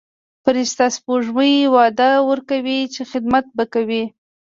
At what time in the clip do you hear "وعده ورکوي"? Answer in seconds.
1.75-2.79